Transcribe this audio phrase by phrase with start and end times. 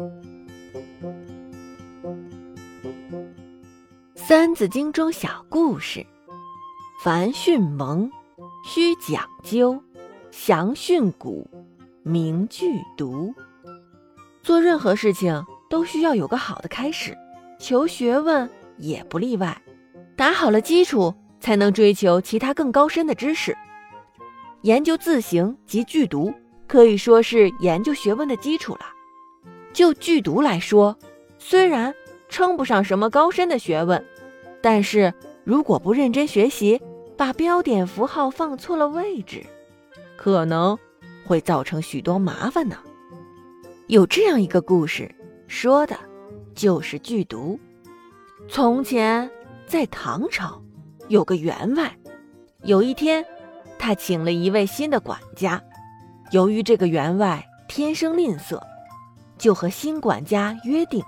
[4.14, 6.06] 《三字经》中小故事：
[7.04, 8.10] 凡训蒙，
[8.64, 9.78] 须讲究；
[10.30, 11.46] 详训古，
[12.02, 13.34] 明句读。
[14.42, 17.14] 做任何事情都需要有个好的开始，
[17.58, 18.48] 求学问
[18.78, 19.60] 也不例外。
[20.16, 23.54] 打好了基础，才能追求其他更高深的知识。
[24.62, 26.32] 研究字形及句读，
[26.66, 28.80] 可以说是研究学问的基础了。
[29.72, 30.96] 就句读来说，
[31.38, 31.94] 虽然
[32.28, 34.04] 称不上什么高深的学问，
[34.60, 36.80] 但是如果不认真学习，
[37.16, 39.44] 把标点符号放错了位置，
[40.16, 40.76] 可能
[41.24, 42.76] 会造成许多麻烦呢。
[43.86, 45.14] 有这样一个故事，
[45.46, 45.96] 说的
[46.54, 47.58] 就是剧读。
[48.48, 49.30] 从前，
[49.66, 50.60] 在唐朝，
[51.08, 51.96] 有个员外，
[52.62, 53.24] 有一天，
[53.78, 55.62] 他请了一位新的管家。
[56.32, 58.60] 由于这个员外天生吝啬。
[59.40, 61.02] 就和新管家约定，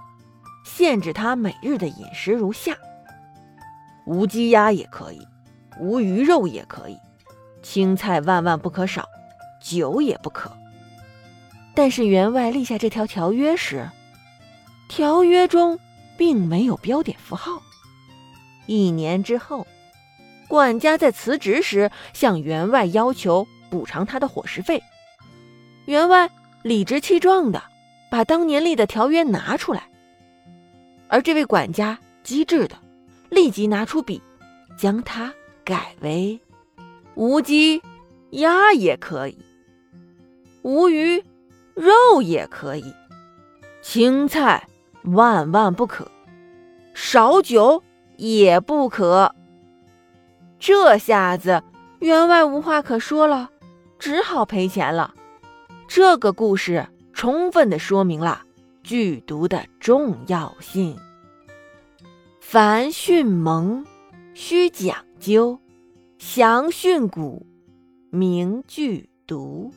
[0.65, 2.75] 限制他每日的饮食如下：
[4.07, 5.21] 无鸡鸭也可以，
[5.79, 6.99] 无鱼肉也可以，
[7.63, 9.07] 青菜万万不可少，
[9.63, 10.51] 酒也不可。
[11.75, 13.91] 但是员外立下这条条约时，
[14.89, 15.79] 条约中
[16.17, 17.63] 并没有标点符号。
[18.67, 19.67] 一年之后，
[20.49, 24.83] 管家在辞职时向员外要求补偿他的伙食费，
[25.85, 26.31] 员外
[26.63, 27.63] 理直气壮的。
[28.13, 29.89] 把当年立的条约拿出来，
[31.09, 32.77] 而这位管家机智的
[33.31, 34.21] 立即拿出笔，
[34.77, 35.33] 将它
[35.65, 36.39] 改为：
[37.15, 37.81] 无鸡
[38.33, 39.39] 鸭也可以，
[40.61, 41.25] 无鱼
[41.73, 42.93] 肉也可以，
[43.81, 44.69] 青菜
[45.05, 46.07] 万万不可，
[46.93, 47.83] 少酒
[48.19, 49.35] 也不可。
[50.59, 51.63] 这下子
[52.01, 53.49] 员外无话可说了，
[53.99, 55.15] 只好赔钱了。
[55.89, 56.87] 这个故事。
[57.23, 58.43] 充分的说明了
[58.83, 60.99] 剧毒的重要性。
[62.41, 63.87] 凡训蒙，
[64.35, 65.61] 须讲究；
[66.19, 67.47] 详训古，
[68.11, 69.73] 明剧毒。